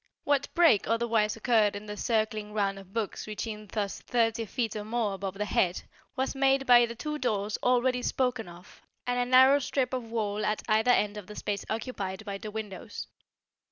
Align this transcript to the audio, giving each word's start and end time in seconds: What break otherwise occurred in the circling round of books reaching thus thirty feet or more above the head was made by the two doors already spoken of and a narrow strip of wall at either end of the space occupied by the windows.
What 0.23 0.51
break 0.55 0.87
otherwise 0.87 1.35
occurred 1.35 1.75
in 1.75 1.85
the 1.85 1.95
circling 1.95 2.53
round 2.53 2.79
of 2.79 2.91
books 2.91 3.27
reaching 3.27 3.67
thus 3.67 4.01
thirty 4.01 4.45
feet 4.47 4.75
or 4.75 4.83
more 4.83 5.13
above 5.13 5.35
the 5.35 5.45
head 5.45 5.83
was 6.15 6.33
made 6.33 6.65
by 6.65 6.87
the 6.87 6.95
two 6.95 7.19
doors 7.19 7.59
already 7.61 8.01
spoken 8.01 8.47
of 8.49 8.81
and 9.05 9.19
a 9.19 9.25
narrow 9.25 9.59
strip 9.59 9.93
of 9.93 10.09
wall 10.09 10.43
at 10.43 10.63
either 10.67 10.89
end 10.89 11.17
of 11.17 11.27
the 11.27 11.35
space 11.35 11.65
occupied 11.69 12.25
by 12.25 12.39
the 12.39 12.49
windows. 12.49 13.05